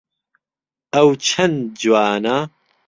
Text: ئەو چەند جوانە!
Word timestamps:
ئەو 0.93 1.09
چەند 1.27 1.57
جوانە! 1.81 2.37